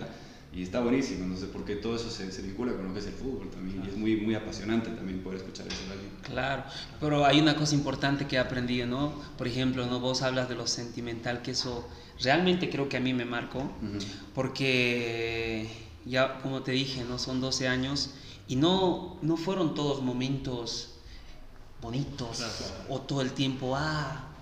Y 0.56 0.62
está 0.62 0.82
buenísimo, 0.82 1.26
no 1.26 1.36
sé 1.36 1.48
por 1.48 1.66
qué 1.66 1.78
todo 1.78 1.96
eso 1.96 2.12
se, 2.12 2.32
se, 2.32 2.44
vincula 2.44 2.74
con 2.74 2.88
lo 2.88 2.94
que 2.94 3.00
es 3.00 3.08
el 3.08 3.14
fútbol 3.14 3.50
también. 3.50 3.84
Y 3.84 3.90
es 3.90 3.98
muy, 3.98 4.18
muy 4.18 4.36
apasionante 4.36 4.92
también 4.92 5.22
poder 5.24 5.40
escuchar 5.40 5.66
eso 5.66 5.84
de 5.88 5.94
alguien. 5.94 6.12
Claro, 6.22 6.64
pero 7.00 7.26
hay 7.26 7.40
una 7.40 7.56
cosa 7.56 7.74
importante 7.74 8.28
que 8.28 8.36
he 8.36 8.40
aprendido, 8.40 8.86
¿no? 8.86 9.14
Por 9.36 9.48
ejemplo, 9.48 9.86
¿no? 9.88 10.00
vos 10.00 10.22
hablas 10.22 10.50
de 10.50 10.56
lo 10.56 10.68
sentimental, 10.68 11.42
que 11.42 11.52
eso 11.52 11.90
realmente 12.22 12.70
creo 12.70 12.88
que 12.88 12.98
a 12.98 13.00
mí 13.00 13.14
me 13.14 13.26
marcó, 13.26 13.60
uh 13.60 13.64
-huh. 13.64 14.06
porque 14.36 15.68
ya, 16.06 16.40
como 16.42 16.62
te 16.62 16.74
dije, 16.74 17.04
¿no? 17.04 17.18
Son 17.18 17.42
12 17.42 17.68
años 17.68 18.12
y 18.48 18.56
no, 18.56 19.18
no 19.24 19.38
fueron 19.38 19.74
todos 19.74 20.04
momentos 20.04 20.90
bonitos 21.82 22.38
claro. 22.38 22.54
o 22.90 23.02
todo 23.02 23.22
el 23.22 23.32
tiempo, 23.32 23.76
ah, 23.76 24.33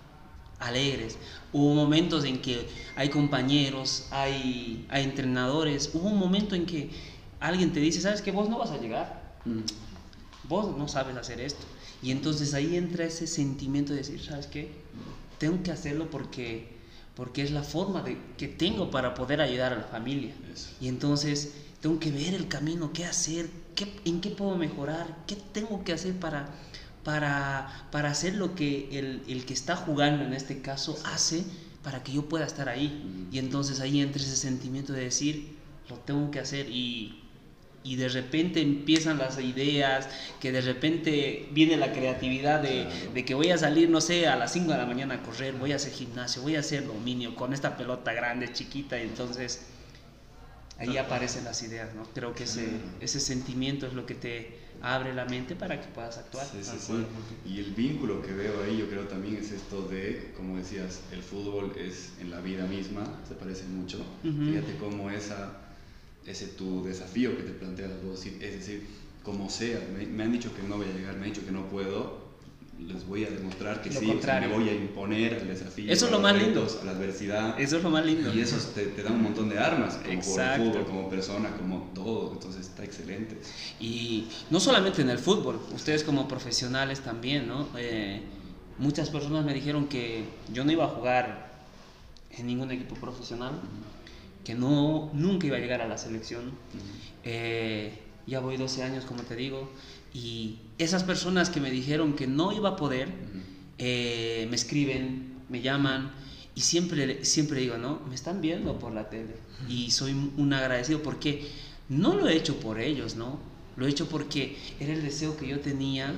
alegres. 0.62 1.18
Hubo 1.52 1.74
momentos 1.76 2.24
en 2.24 2.42
que 2.42 2.68
hay 2.96 3.10
compañeros, 3.10 4.08
hay, 4.12 4.86
hay 4.90 5.04
entrenadores. 5.04 5.92
Hubo 5.94 6.08
un 6.08 6.18
momento 6.18 6.56
en 6.56 6.66
que 6.66 6.92
alguien 7.40 7.74
te 7.74 7.80
dice, 7.80 8.00
¿sabes 8.00 8.22
que 8.22 8.32
vos 8.32 8.48
no 8.48 8.60
vas 8.60 8.72
a 8.72 8.78
llegar? 8.78 9.36
Mm. 9.44 9.62
Vos 10.48 10.78
no 10.78 10.88
sabes 10.88 11.18
hacer 11.18 11.42
esto. 11.42 11.66
Y 12.02 12.12
entonces 12.12 12.54
ahí 12.54 12.78
entra 12.78 13.06
ese 13.06 13.28
sentimiento 13.28 13.92
de 13.94 14.00
decir, 14.00 14.22
¿sabes 14.24 14.48
qué? 14.48 14.72
Tengo 15.38 15.62
que 15.64 15.72
hacerlo 15.72 16.10
porque, 16.10 16.70
porque 17.16 17.44
es 17.44 17.52
la 17.52 17.64
forma 17.64 18.02
de, 18.02 18.18
que 18.38 18.48
tengo 18.48 18.90
para 18.90 19.14
poder 19.14 19.42
ayudar 19.42 19.74
a 19.74 19.78
la 19.78 19.84
familia. 19.84 20.34
Eso. 20.54 20.70
Y 20.80 20.88
entonces 20.88 21.54
tengo 21.82 22.00
que 22.00 22.12
ver 22.12 22.34
el 22.34 22.48
camino, 22.48 22.92
qué 22.94 23.06
hacer, 23.06 23.50
qué, 23.76 23.92
en 24.06 24.22
qué 24.22 24.30
puedo 24.30 24.56
mejorar, 24.56 25.18
qué 25.28 25.36
tengo 25.52 25.84
que 25.84 25.94
hacer 25.94 26.14
para, 26.14 26.50
para, 27.04 27.88
para 27.92 28.10
hacer 28.12 28.36
lo 28.36 28.56
que 28.56 28.90
el, 29.00 29.24
el 29.28 29.46
que 29.46 29.54
está 29.54 29.76
jugando 29.76 30.24
en 30.24 30.34
este 30.34 30.62
caso 30.62 31.00
hace 31.06 31.46
para 31.84 32.04
que 32.04 32.12
yo 32.14 32.30
pueda 32.30 32.46
estar 32.46 32.70
ahí. 32.70 33.28
Y 33.32 33.40
entonces 33.40 33.80
ahí 33.80 34.02
entra 34.02 34.22
ese 34.22 34.36
sentimiento 34.36 34.94
de 34.94 35.04
decir, 35.06 35.58
lo 35.90 35.98
tengo 35.98 36.30
que 36.32 36.40
hacer 36.40 36.70
y, 36.70 37.24
y 37.84 37.96
de 37.96 38.10
repente 38.10 38.62
empiezan 38.62 39.18
las 39.18 39.40
ideas, 39.40 40.08
que 40.40 40.52
de 40.52 40.62
repente 40.62 41.50
viene 41.52 41.78
la 41.78 41.92
creatividad 41.92 42.62
de, 42.62 42.86
Claro. 42.86 43.12
de 43.14 43.26
que 43.26 43.34
voy 43.34 43.50
a 43.52 43.58
salir, 43.58 43.90
no 43.90 44.02
sé, 44.02 44.28
a 44.28 44.36
las 44.36 44.54
5 44.54 44.72
de 44.72 44.78
la 44.78 44.86
mañana 44.86 45.16
a 45.16 45.24
correr, 45.24 45.54
voy 45.56 45.72
a 45.74 45.78
hacer 45.78 45.92
gimnasio, 45.94 46.44
voy 46.44 46.56
a 46.56 46.60
hacer 46.60 46.86
dominio 46.86 47.36
con 47.36 47.54
esta 47.54 47.78
pelota 47.78 48.14
grande, 48.14 48.54
chiquita, 48.54 49.00
y 49.00 49.04
entonces 49.04 49.62
ahí 50.78 50.98
aparecen 50.98 51.44
las 51.46 51.62
ideas, 51.64 51.94
¿no? 51.96 52.04
Creo 52.14 52.34
que 52.36 52.44
ese, 52.46 52.92
ese 53.00 53.20
sentimiento 53.20 53.88
es 53.88 53.94
lo 53.94 54.06
que 54.06 54.16
te 54.16 54.61
abre 54.82 55.14
la 55.14 55.26
mente 55.26 55.56
para 55.56 55.80
que 55.80 55.88
puedas 55.88 56.18
actuar. 56.18 56.46
Sí, 56.46 56.58
sí, 56.62 56.70
Tal 56.70 56.80
sí. 56.80 56.94
Y 57.46 57.60
el 57.60 57.72
vínculo 57.72 58.22
que 58.22 58.34
veo 58.34 58.64
ahí, 58.64 58.78
yo 58.78 58.90
creo 58.90 59.08
también 59.08 59.38
es 59.38 59.52
esto 59.52 59.88
de, 59.88 60.34
como 60.36 60.58
decías, 60.58 61.02
el 61.12 61.22
fútbol 61.22 61.74
es 61.78 62.14
en 62.20 62.32
la 62.32 62.42
vida 62.42 62.66
misma, 62.66 63.22
se 63.28 63.36
parece 63.36 63.66
mucho. 63.66 64.00
Ujú. 64.24 64.46
Fíjate 64.52 64.78
cómo 64.78 65.10
esa, 65.10 65.54
ese 66.26 66.48
tu 66.48 66.84
desafío 66.84 67.36
que 67.38 67.44
te 67.44 67.52
planteas 67.52 67.92
vos, 68.04 68.26
es 68.26 68.40
decir, 68.40 68.88
como 69.24 69.50
sea, 69.50 69.80
me, 69.96 70.06
me 70.06 70.24
han 70.24 70.32
dicho 70.32 70.54
que 70.56 70.64
no 70.64 70.78
voy 70.78 70.88
a 70.88 70.94
llegar, 70.94 71.16
me 71.16 71.26
han 71.26 71.34
dicho 71.34 71.46
que 71.46 71.52
no 71.52 71.68
puedo, 71.68 72.31
les 72.88 73.06
voy 73.06 73.26
a 73.26 73.30
demostrar 73.30 73.82
que 73.82 73.90
Lo 73.92 74.00
sí, 74.00 74.10
o 74.10 74.22
sea, 74.22 74.40
me 74.40 74.48
voy 74.48 74.70
a 74.70 74.74
imponer 74.74 75.36
al 75.36 75.48
desafío, 75.48 75.92
Eso 75.92 76.06
es 76.06 76.12
lo 76.12 76.20
más 76.20 76.36
lindo. 76.36 76.68
a 76.82 76.86
la 76.86 76.92
adversidad. 76.92 77.60
Eso 77.60 77.78
es 77.78 77.84
lo 77.84 77.90
más 77.90 78.06
lindo. 78.06 78.34
Y 78.34 78.42
eso 78.42 78.58
te, 78.74 78.88
te 78.88 79.04
da 79.04 79.12
un 79.12 79.22
montón 79.22 79.50
de 79.50 79.60
armas, 79.60 79.96
como 79.96 80.12
Exacto. 80.14 80.58
por 80.58 80.66
el 80.66 80.72
fútbol, 80.72 80.86
como 80.86 81.10
persona, 81.10 81.50
como 81.58 81.92
todo. 81.94 82.34
Entonces 82.34 82.62
está 82.68 82.84
excelente. 82.84 83.40
Y 83.80 84.28
no 84.50 84.60
solamente 84.60 85.02
en 85.02 85.10
el 85.10 85.20
fútbol, 85.20 85.60
ustedes 85.74 86.04
como 86.04 86.28
profesionales 86.28 87.02
también, 87.02 87.48
¿no? 87.48 87.68
Eh, 87.78 88.22
muchas 88.78 89.10
personas 89.10 89.46
me 89.46 89.54
dijeron 89.54 89.88
que 89.88 90.24
yo 90.52 90.64
no 90.66 90.72
iba 90.72 90.86
a 90.86 90.90
jugar 90.90 91.52
en 92.32 92.48
ningún 92.48 92.72
equipo 92.72 92.96
profesional, 92.96 93.54
que 94.44 94.56
no, 94.56 95.12
nunca 95.14 95.46
iba 95.48 95.58
a 95.58 95.60
llegar 95.60 95.82
a 95.82 95.88
la 95.88 95.98
selección. 95.98 96.52
Eh, 97.24 97.94
ya 98.26 98.40
voy 98.40 98.58
12 98.58 98.84
años, 98.84 99.06
como 99.06 99.22
te 99.24 99.36
digo, 99.36 99.70
y 100.14 100.58
esas 100.78 101.04
personas 101.04 101.50
que 101.50 101.60
me 101.60 101.72
dijeron 101.72 102.14
que 102.14 102.28
no 102.28 102.52
iba 102.52 102.70
a 102.70 102.76
poder, 102.76 103.10
eh, 103.78 104.48
me 104.50 104.56
escriben, 104.56 105.34
me 105.50 105.62
llaman 105.62 106.12
y 106.56 106.62
siempre, 106.62 107.24
siempre 107.24 107.62
digo, 107.62 107.78
¿no? 107.78 108.02
Me 108.10 108.16
están 108.16 108.42
viendo 108.42 108.78
por 108.78 108.94
la 108.94 109.10
tele 109.10 109.36
y 109.70 109.92
soy 109.92 110.12
un 110.12 110.54
agradecido 110.54 111.02
porque 111.02 111.48
no 111.88 112.16
lo 112.16 112.28
he 112.28 112.36
hecho 112.36 112.60
por 112.60 112.80
ellos, 112.80 113.16
¿no? 113.16 113.40
Lo 113.78 113.86
he 113.86 113.90
hecho 113.90 114.10
porque 114.10 114.58
era 114.80 114.94
el 114.94 115.02
deseo 115.02 115.38
que 115.38 115.48
yo 115.48 115.60
tenía 115.60 116.14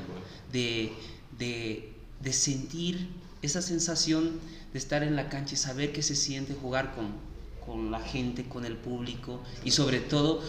de, 0.52 0.92
de, 1.38 1.94
de 2.22 2.34
sentir 2.34 3.08
esa 3.42 3.62
sensación 3.62 4.40
de 4.72 4.80
estar 4.80 5.04
en 5.04 5.16
la 5.16 5.30
cancha 5.30 5.54
y 5.54 5.58
saber 5.58 5.92
qué 5.94 6.02
se 6.02 6.16
siente 6.16 6.56
jugar 6.56 6.96
con, 6.96 7.12
con 7.66 7.92
la 7.92 8.00
gente, 8.00 8.44
con 8.46 8.66
el 8.66 8.76
público 8.76 9.42
y 9.64 9.72
sobre 9.72 10.00
todo 10.00 10.42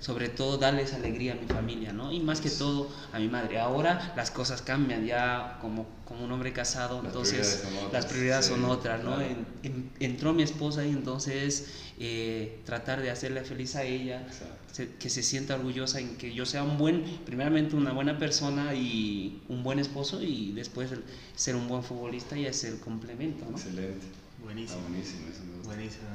sobre 0.00 0.28
todo 0.28 0.58
darles 0.58 0.92
alegría 0.92 1.32
a 1.32 1.36
mi 1.36 1.46
familia, 1.46 1.92
¿no? 1.92 2.12
Y 2.12 2.20
más 2.20 2.40
que 2.40 2.50
todo 2.50 2.88
a 3.12 3.18
mi 3.18 3.28
madre. 3.28 3.58
Ahora 3.58 4.12
las 4.16 4.30
cosas 4.30 4.62
cambian, 4.62 5.04
ya 5.04 5.58
como, 5.60 5.86
como 6.04 6.24
un 6.24 6.30
hombre 6.32 6.52
casado, 6.52 6.96
Las 7.02 7.06
entonces 7.06 7.60
prioridades 7.62 7.92
las 7.92 8.06
prioridades 8.06 8.46
sí, 8.46 8.52
son 8.52 8.64
otras, 8.64 9.02
¿no? 9.02 9.16
claro. 9.16 9.22
En- 9.30 9.46
en- 9.64 9.90
entró 9.98 10.32
mi 10.32 10.42
esposa 10.44 10.86
y 10.86 10.90
entonces 10.90 11.66
eh, 11.98 12.60
tratar 12.64 13.02
de 13.02 13.10
hacerle 13.10 13.42
feliz 13.42 13.74
a 13.74 13.82
ella, 13.82 14.24
se- 14.72 14.94
que 14.94 15.10
se 15.10 15.24
sienta 15.24 15.56
orgullosa 15.56 15.98
en 15.98 16.16
que 16.16 16.32
yo 16.32 16.46
sea 16.46 16.62
un 16.62 16.78
buen, 16.78 17.02
primeramente 17.26 17.74
una 17.74 17.92
buena 17.92 18.18
persona 18.18 18.74
y 18.74 19.42
un 19.48 19.64
buen 19.64 19.80
esposo 19.80 20.22
y 20.22 20.52
después 20.52 20.92
el- 20.92 21.02
ser 21.34 21.56
un 21.56 21.66
buen 21.66 21.82
futbolista 21.82 22.38
y 22.38 22.46
hacer 22.46 22.74
el 22.74 22.78
complemento, 22.80 23.44
¿no? 23.50 23.56
Excelente. 23.56 24.06
Buenísimo. 24.40 24.80
Buenísimo 24.82 25.26
eso 25.28 25.42
me 25.44 25.56
gusta. 25.56 25.66
Buenísimo. 25.74 26.08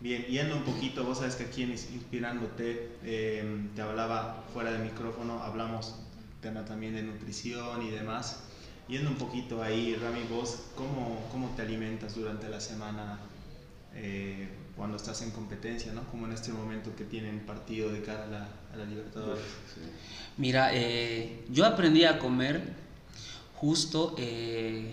Bien, 0.00 0.22
yendo 0.26 0.56
un 0.56 0.64
poquito, 0.64 1.04
vos 1.04 1.18
sabes 1.18 1.34
que 1.36 1.44
aquí 1.44 1.62
en 1.62 1.72
Ins- 1.72 1.90
Inspirándote 1.94 2.90
eh, 3.04 3.68
te 3.74 3.82
hablaba 3.82 4.44
fuera 4.52 4.70
de 4.72 4.78
micrófono, 4.78 5.42
hablamos 5.42 5.94
tema 6.42 6.64
también 6.64 6.94
de 6.94 7.02
nutrición 7.02 7.82
y 7.82 7.90
demás. 7.90 8.40
Yendo 8.86 9.08
un 9.08 9.16
poquito 9.16 9.62
ahí, 9.62 9.94
Rami, 9.96 10.24
vos, 10.28 10.58
¿cómo, 10.74 11.26
cómo 11.32 11.48
te 11.56 11.62
alimentas 11.62 12.14
durante 12.16 12.50
la 12.50 12.60
semana 12.60 13.18
eh, 13.94 14.50
cuando 14.76 14.98
estás 14.98 15.22
en 15.22 15.30
competencia, 15.30 15.92
¿no? 15.92 16.02
Como 16.10 16.26
en 16.26 16.32
este 16.32 16.52
momento 16.52 16.94
que 16.94 17.04
tienen 17.04 17.40
partido 17.46 17.90
de 17.90 18.02
cara 18.02 18.24
a 18.24 18.26
la, 18.26 18.48
a 18.74 18.76
la 18.76 18.84
Libertadores. 18.84 19.42
Sí. 19.74 19.80
Mira, 20.36 20.70
eh, 20.74 21.44
yo 21.48 21.64
aprendí 21.64 22.04
a 22.04 22.18
comer 22.18 22.60
justo 23.54 24.14
eh, 24.18 24.92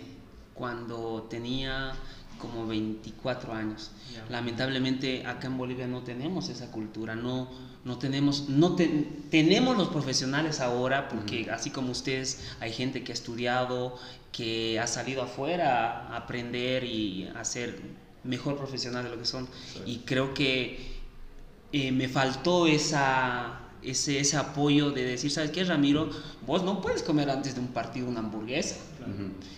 cuando 0.53 1.27
tenía 1.29 1.93
como 2.41 2.65
24 2.67 3.53
años. 3.53 3.91
Lamentablemente 4.29 5.25
acá 5.25 5.47
en 5.47 5.57
Bolivia 5.57 5.87
no 5.87 6.01
tenemos 6.01 6.49
esa 6.49 6.71
cultura, 6.71 7.15
no, 7.15 7.49
no 7.85 7.97
tenemos, 7.97 8.49
no 8.49 8.75
te- 8.75 9.07
tenemos 9.29 9.77
los 9.77 9.89
profesionales 9.89 10.59
ahora, 10.59 11.07
porque 11.07 11.49
así 11.51 11.69
como 11.69 11.91
ustedes 11.91 12.51
hay 12.59 12.73
gente 12.73 13.03
que 13.03 13.11
ha 13.11 13.15
estudiado, 13.15 13.97
que 14.31 14.79
ha 14.79 14.87
salido 14.87 15.21
afuera 15.21 16.07
a 16.09 16.17
aprender 16.17 16.83
y 16.83 17.29
a 17.35 17.43
ser 17.45 17.79
mejor 18.23 18.57
profesional 18.57 19.03
de 19.05 19.09
lo 19.11 19.17
que 19.17 19.25
son. 19.25 19.47
Y 19.85 19.99
creo 19.99 20.33
que 20.33 20.99
eh, 21.71 21.91
me 21.93 22.07
faltó 22.09 22.67
esa, 22.67 23.60
ese, 23.83 24.19
ese 24.19 24.37
apoyo 24.37 24.91
de 24.91 25.03
decir, 25.03 25.31
¿sabes 25.31 25.51
qué, 25.51 25.63
Ramiro? 25.63 26.09
Vos 26.45 26.63
no 26.63 26.81
puedes 26.81 27.03
comer 27.03 27.29
antes 27.29 27.55
de 27.55 27.61
un 27.61 27.67
partido 27.67 28.07
una 28.07 28.19
hamburguesa. 28.19 28.75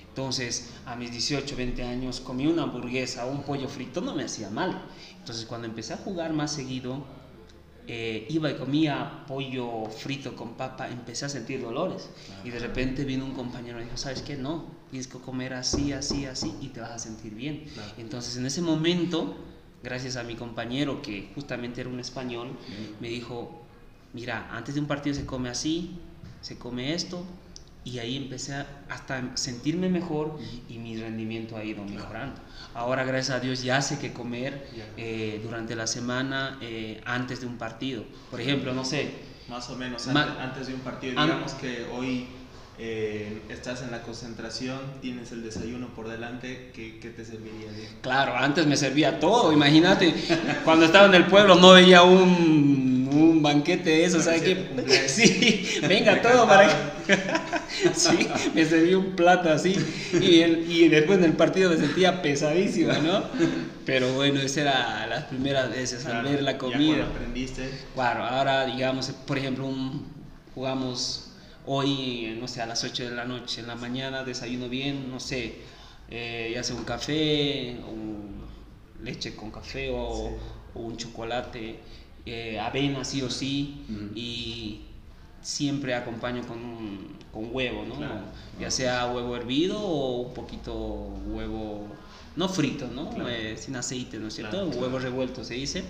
Entonces, 0.07 0.69
a 0.85 0.95
mis 0.95 1.11
18, 1.11 1.55
20 1.55 1.83
años, 1.83 2.19
comí 2.19 2.45
una 2.45 2.63
hamburguesa 2.63 3.25
o 3.25 3.31
un 3.31 3.43
pollo 3.43 3.67
frito, 3.67 3.99
no 3.99 4.13
me 4.13 4.23
hacía 4.23 4.49
mal. 4.49 4.83
Entonces, 5.19 5.45
cuando 5.45 5.67
empecé 5.67 5.93
a 5.93 5.97
jugar 5.97 6.33
más 6.33 6.53
seguido, 6.53 7.03
eh, 7.87 8.27
iba 8.29 8.49
y 8.49 8.55
comía 8.55 9.25
pollo 9.27 9.85
frito 9.89 10.35
con 10.35 10.53
papa, 10.53 10.87
empecé 10.87 11.25
a 11.25 11.29
sentir 11.29 11.61
dolores. 11.61 12.09
Y 12.43 12.51
de 12.51 12.59
repente 12.59 13.03
vino 13.03 13.25
un 13.25 13.33
compañero 13.33 13.81
y 13.81 13.85
dijo, 13.85 13.97
¿sabes 13.97 14.21
qué? 14.21 14.37
No, 14.37 14.65
tienes 14.89 15.07
que 15.07 15.17
comer 15.17 15.53
así, 15.53 15.91
así, 15.91 16.25
así 16.25 16.53
y 16.61 16.67
te 16.69 16.79
vas 16.79 16.91
a 16.91 16.99
sentir 16.99 17.33
bien. 17.33 17.65
Claro. 17.73 17.91
Entonces, 17.97 18.37
en 18.37 18.45
ese 18.45 18.61
momento, 18.61 19.35
gracias 19.83 20.15
a 20.15 20.23
mi 20.23 20.35
compañero, 20.35 21.01
que 21.01 21.31
justamente 21.35 21.81
era 21.81 21.89
un 21.89 21.99
español, 21.99 22.51
me 23.01 23.09
dijo, 23.09 23.62
mira, 24.13 24.47
antes 24.51 24.75
de 24.75 24.81
un 24.81 24.87
partido 24.87 25.15
se 25.15 25.25
come 25.25 25.49
así, 25.49 25.99
se 26.41 26.57
come 26.57 26.93
esto, 26.93 27.25
y 27.85 27.99
ahí 27.99 28.15
empecé 28.15 28.53
a 28.53 28.65
hasta 28.89 29.35
sentirme 29.35 29.89
mejor 29.89 30.37
y 30.69 30.77
mi 30.77 30.95
rendimiento 30.97 31.57
ha 31.57 31.63
ido 31.65 31.83
mejorando. 31.83 32.39
Ahora, 32.73 33.03
gracias 33.03 33.35
a 33.35 33.39
Dios, 33.41 33.61
ya 33.61 33.81
sé 33.81 33.99
qué 33.99 34.13
comer 34.13 34.67
eh, 34.97 35.41
durante 35.43 35.75
la 35.75 35.85
semana 35.87 36.57
eh, 36.61 37.01
antes 37.05 37.41
de 37.41 37.47
un 37.47 37.57
partido. 37.57 38.03
Por 38.31 38.39
ejemplo, 38.39 38.73
no 38.73 38.85
sé, 38.85 39.11
Más 39.49 39.69
o 39.69 39.75
menos, 39.75 40.07
Ma- 40.07 40.21
antes, 40.23 40.39
antes 40.39 40.67
de 40.67 40.73
un 40.75 40.79
partido. 40.79 41.19
An- 41.19 41.27
Digamos 41.27 41.51
que 41.53 41.83
hoy 41.91 42.27
eh, 42.79 43.41
estás 43.49 43.81
en 43.81 43.91
la 43.91 44.01
concentración, 44.01 44.79
tienes 45.01 45.31
el 45.33 45.43
desayuno 45.43 45.87
por 45.93 46.07
delante, 46.07 46.71
¿qué, 46.73 46.99
qué 47.01 47.09
te 47.09 47.25
serviría? 47.25 47.69
Diego? 47.71 47.91
Claro, 48.01 48.35
antes 48.37 48.65
me 48.65 48.77
servía 48.77 49.19
todo, 49.19 49.51
imagínate, 49.51 50.13
cuando 50.63 50.85
estaba 50.85 51.07
en 51.07 51.15
el 51.15 51.25
pueblo 51.27 51.55
no 51.55 51.73
veía 51.73 52.01
un, 52.03 53.02
un 53.15 53.41
banquete 53.41 53.89
de 53.89 54.05
eso, 54.05 54.21
¿sabes 54.21 54.41
qué? 54.41 54.57
Sí, 55.07 55.63
venga 55.87 56.21
todo 56.21 56.47
para 56.47 56.67
Sí, 57.93 58.27
me 58.53 58.65
servía 58.65 58.97
un 58.97 59.11
plato 59.15 59.49
así 59.49 59.75
y, 60.21 60.39
el- 60.39 60.63
y 60.71 60.87
después 60.87 61.17
en 61.19 61.25
el 61.25 61.33
partido 61.33 61.69
me 61.69 61.77
sentía 61.77 62.21
pesadísimo, 62.21 62.93
¿no? 62.93 63.23
Pero 63.85 64.13
bueno, 64.13 64.39
esa 64.39 64.61
era 64.61 65.07
las 65.07 65.23
primeras 65.25 65.69
veces 65.69 66.05
al 66.05 66.23
ver 66.23 66.41
la 66.43 66.53
ya 66.53 66.57
comida. 66.57 66.77
cuando 66.87 67.05
aprendiste, 67.05 67.69
Claro, 67.93 68.23
ahora 68.25 68.65
digamos, 68.65 69.11
por 69.25 69.37
ejemplo, 69.37 69.65
un- 69.65 70.05
jugamos 70.55 71.25
hoy, 71.65 72.35
no 72.39 72.47
sé, 72.47 72.61
a 72.61 72.65
las 72.65 72.83
8 72.83 73.03
de 73.03 73.11
la 73.11 73.25
noche, 73.25 73.61
en 73.61 73.67
la 73.67 73.75
mañana 73.75 74.23
desayuno 74.23 74.69
bien, 74.69 75.09
no 75.09 75.19
sé, 75.19 75.55
eh, 76.09 76.51
ya 76.53 76.63
sea 76.63 76.75
un 76.75 76.83
café, 76.83 77.77
o 77.87 79.03
leche 79.03 79.35
con 79.35 79.51
café 79.51 79.89
o, 79.91 80.29
Sí. 80.29 80.45
o 80.75 80.79
un 80.81 80.95
chocolate, 80.97 81.75
eh, 82.25 82.59
avena 82.59 83.03
sí 83.03 83.21
o 83.21 83.29
sí, 83.29 83.85
y 84.15 84.81
siempre 85.41 85.93
acompaño 85.93 86.41
con, 86.47 87.17
con 87.31 87.49
huevo, 87.53 87.85
¿no? 87.85 87.95
Ya 88.59 88.71
sea 88.71 89.07
huevo 89.07 89.35
hervido 89.35 89.79
o 89.79 90.21
un 90.21 90.33
poquito 90.33 90.73
huevo, 91.27 91.87
no 92.35 92.47
frito, 92.47 92.87
¿no? 92.87 93.11
Eh, 93.27 93.57
sin 93.57 93.75
aceite, 93.75 94.19
¿no 94.19 94.27
es 94.27 94.35
cierto? 94.35 94.65
huevo 94.69 94.99
revuelto 94.99 95.43
se 95.43 95.55
dice. 95.55 95.83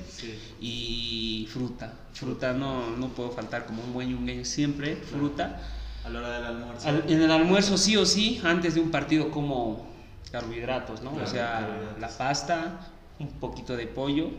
Y 0.59 1.47
fruta. 1.51 1.93
Fruta 2.13 2.53
no, 2.53 2.95
no 2.97 3.09
puedo 3.09 3.31
faltar 3.31 3.65
como 3.65 3.83
un 3.83 3.93
buen 3.93 4.09
yungueño 4.09 4.43
siempre, 4.45 4.95
fruta. 4.95 5.61
A 6.03 6.09
la 6.09 6.19
hora 6.19 6.31
del 6.31 6.45
almuerzo. 6.45 6.89
en 6.89 7.21
el 7.21 7.31
almuerzo 7.31 7.77
sí 7.77 7.95
o 7.95 8.05
sí, 8.05 8.41
antes 8.43 8.75
de 8.75 8.81
un 8.81 8.91
partido 8.91 9.31
como 9.31 9.87
carbohidratos, 10.31 11.03
¿no? 11.03 11.13
o 11.13 11.27
sea, 11.27 11.95
la 11.99 12.09
pasta, 12.09 12.91
un 13.19 13.27
poquito 13.33 13.77
de 13.77 13.85
pollo 13.85 14.31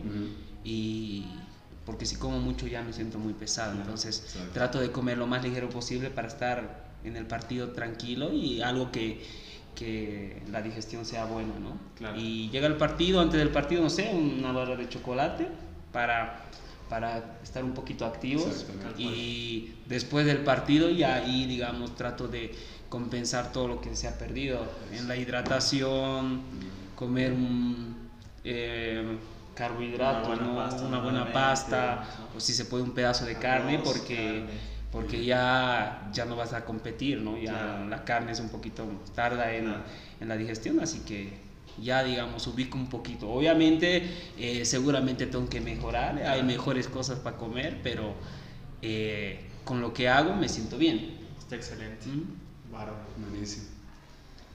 y 0.65 1.23
porque 1.85 2.05
si 2.05 2.15
como 2.15 2.39
mucho 2.39 2.67
ya 2.67 2.81
me 2.81 2.93
siento 2.93 3.19
muy 3.19 3.33
pesado, 3.33 3.73
entonces 3.73 4.35
trato 4.53 4.79
de 4.79 4.91
comer 4.91 5.17
lo 5.17 5.27
más 5.27 5.43
ligero 5.43 5.69
posible 5.69 6.09
para 6.09 6.27
estar 6.27 6.85
en 7.03 7.15
el 7.15 7.25
partido 7.25 7.69
tranquilo 7.69 8.33
y 8.33 8.61
algo 8.61 8.91
que, 8.91 9.23
que 9.75 10.41
la 10.51 10.61
digestión 10.61 11.05
sea 11.05 11.25
buena, 11.25 11.53
¿no? 11.59 11.77
Y 12.17 12.49
llega 12.49 12.67
el 12.67 12.77
partido, 12.77 13.21
antes 13.21 13.39
del 13.39 13.49
partido, 13.49 13.83
no 13.83 13.89
sé, 13.89 14.11
una 14.13 14.51
barra 14.51 14.75
de 14.75 14.89
chocolate 14.89 15.47
para, 15.91 16.45
para 16.89 17.37
estar 17.43 17.63
un 17.63 17.73
poquito 17.73 18.05
activos 18.05 18.65
y 18.97 19.75
después 19.85 20.25
del 20.25 20.39
partido 20.39 20.89
ya 20.89 21.15
ahí, 21.15 21.45
digamos, 21.45 21.95
trato 21.95 22.27
de 22.27 22.51
compensar 22.89 23.51
todo 23.51 23.67
lo 23.67 23.81
que 23.81 23.95
se 23.95 24.07
ha 24.07 24.17
perdido 24.17 24.65
en 24.91 25.07
la 25.07 25.15
hidratación, 25.17 26.41
comer 26.95 27.33
un... 27.33 27.95
Eh, 28.43 29.17
carbohidrato, 29.55 30.31
una 30.31 30.37
buena, 30.37 30.55
pasta, 30.55 30.85
una 30.85 30.99
buena 30.99 31.31
pasta 31.31 32.03
o 32.35 32.39
si 32.39 32.53
se 32.53 32.65
puede 32.65 32.83
un 32.83 32.91
pedazo 32.91 33.25
de 33.25 33.35
carne, 33.35 33.79
porque, 33.83 34.45
porque 34.91 35.25
ya, 35.25 36.09
ya 36.13 36.25
no 36.25 36.35
vas 36.35 36.53
a 36.53 36.65
competir, 36.65 37.21
¿no? 37.21 37.37
Ya 37.37 37.85
la 37.89 38.03
carne 38.03 38.33
es 38.33 38.39
un 38.39 38.49
poquito 38.49 38.85
tarda 39.15 39.53
en, 39.53 39.73
en, 40.19 40.27
la 40.27 40.37
digestión, 40.37 40.79
así 40.81 40.99
que 40.99 41.33
ya 41.81 42.03
digamos 42.03 42.45
ubico 42.47 42.77
un 42.77 42.89
poquito. 42.89 43.29
Obviamente, 43.29 44.03
eh, 44.37 44.65
seguramente 44.65 45.25
tengo 45.25 45.49
que 45.49 45.61
mejorar, 45.61 46.17
hay 46.19 46.43
mejores 46.43 46.87
cosas 46.87 47.19
para 47.19 47.37
comer, 47.37 47.79
pero 47.81 48.13
eh, 48.81 49.39
con 49.63 49.81
lo 49.81 49.93
que 49.93 50.09
hago 50.09 50.35
me 50.35 50.49
siento 50.49 50.77
bien. 50.77 51.17
Está 51.39 51.55
excelente. 51.55 52.05
Buenísimo. 53.17 53.74